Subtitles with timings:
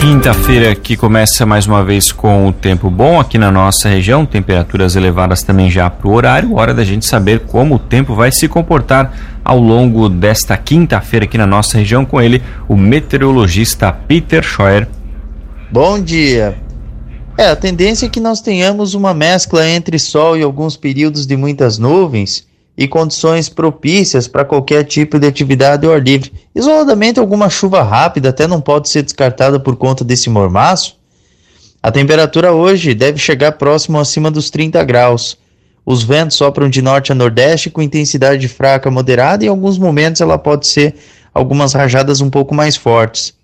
[0.00, 4.94] Quinta-feira que começa mais uma vez com o tempo bom aqui na nossa região, temperaturas
[4.94, 6.54] elevadas também já para o horário.
[6.54, 11.36] Hora da gente saber como o tempo vai se comportar ao longo desta quinta-feira aqui
[11.36, 14.88] na nossa região com ele, o meteorologista Peter Scheuer.
[15.70, 16.56] Bom dia.
[17.36, 21.36] É, a tendência é que nós tenhamos uma mescla entre sol e alguns períodos de
[21.36, 22.47] muitas nuvens
[22.78, 26.32] e condições propícias para qualquer tipo de atividade ao ar livre.
[26.54, 30.96] Isoladamente, alguma chuva rápida até não pode ser descartada por conta desse mormaço.
[31.82, 35.36] A temperatura hoje deve chegar próximo acima dos 30 graus.
[35.84, 40.20] Os ventos sopram de norte a nordeste com intensidade fraca moderada e em alguns momentos
[40.20, 40.94] ela pode ser
[41.34, 43.34] algumas rajadas um pouco mais fortes.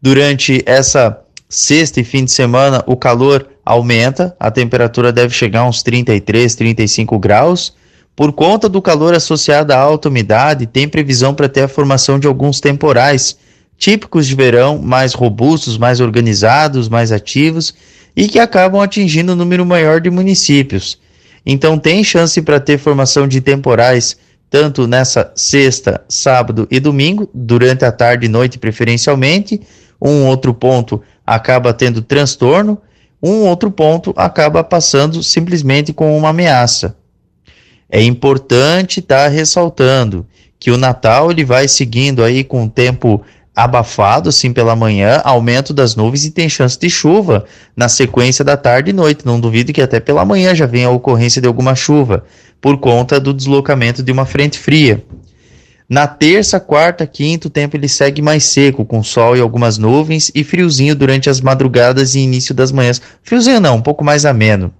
[0.00, 1.22] Durante essa
[1.54, 6.54] Sexta e fim de semana o calor aumenta, a temperatura deve chegar a uns 33,
[6.54, 7.74] 35 graus.
[8.14, 12.26] Por conta do calor associado à alta umidade, tem previsão para ter a formação de
[12.26, 13.36] alguns temporais
[13.78, 17.74] típicos de verão, mais robustos, mais organizados, mais ativos
[18.14, 20.98] e que acabam atingindo um número maior de municípios.
[21.44, 24.16] Então tem chance para ter formação de temporais
[24.48, 29.60] tanto nessa sexta, sábado e domingo, durante a tarde e noite preferencialmente.
[30.00, 32.78] Um outro ponto acaba tendo transtorno,
[33.22, 36.94] um outro ponto acaba passando simplesmente com uma ameaça.
[37.94, 40.26] É importante estar tá ressaltando
[40.58, 43.22] que o Natal ele vai seguindo aí com o tempo
[43.54, 47.44] abafado assim pela manhã, aumento das nuvens e tem chance de chuva
[47.76, 49.26] na sequência da tarde e noite.
[49.26, 52.24] Não duvido que até pela manhã já venha a ocorrência de alguma chuva
[52.62, 55.04] por conta do deslocamento de uma frente fria.
[55.86, 60.32] Na terça, quarta, quinta, o tempo ele segue mais seco, com sol e algumas nuvens
[60.34, 63.02] e friozinho durante as madrugadas e início das manhãs.
[63.22, 64.72] Friozinho não, um pouco mais ameno.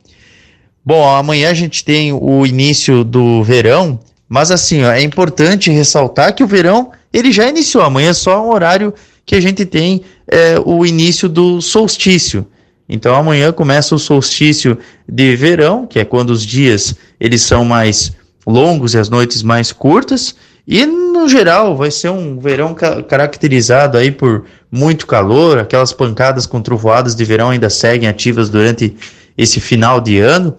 [0.84, 6.34] Bom, amanhã a gente tem o início do verão, mas assim, ó, é importante ressaltar
[6.34, 7.84] que o verão ele já iniciou.
[7.84, 8.92] Amanhã é só um horário
[9.24, 12.46] que a gente tem é, o início do solstício.
[12.88, 14.76] Então amanhã começa o solstício
[15.08, 18.12] de verão, que é quando os dias eles são mais
[18.46, 20.34] longos e as noites mais curtas.
[20.66, 26.46] E no geral vai ser um verão ca caracterizado aí por muito calor, aquelas pancadas
[26.46, 28.96] com trovoadas de verão ainda seguem ativas durante
[29.36, 30.56] esse final de ano.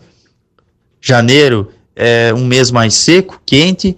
[1.06, 3.98] Janeiro é um mês mais seco, quente,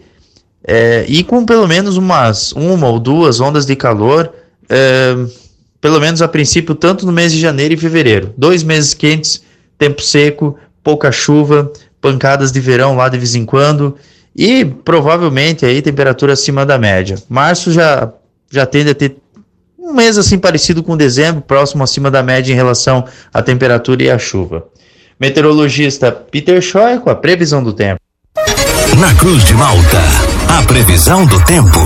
[0.63, 4.33] é, e com pelo menos umas uma ou duas ondas de calor,
[4.67, 5.15] é,
[5.79, 8.33] pelo menos a princípio, tanto no mês de janeiro e fevereiro.
[8.35, 9.43] Dois meses quentes,
[9.77, 11.71] tempo seco, pouca chuva,
[12.01, 13.95] pancadas de verão lá de vez em quando
[14.35, 17.17] e provavelmente aí temperatura acima da média.
[17.29, 18.11] Março já,
[18.49, 19.17] já tende a ter
[19.77, 24.09] um mês assim parecido com dezembro, próximo acima da média em relação à temperatura e
[24.09, 24.65] à chuva.
[25.19, 27.99] Meteorologista Peter Schoy com a previsão do tempo.
[28.99, 30.01] Na Cruz de Malta,
[30.47, 31.79] a previsão do tempo.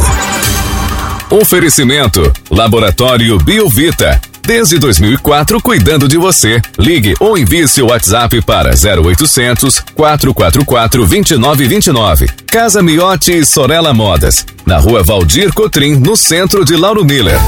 [1.30, 4.20] Oferecimento: Laboratório Biovita.
[4.42, 6.60] Desde 2004, cuidando de você.
[6.80, 12.28] Ligue ou envie seu WhatsApp para 0800 444 2929.
[12.48, 14.46] Casa Miotti e Sorella Modas.
[14.66, 17.40] Na rua Valdir Cotrim, no centro de Lauro Miller.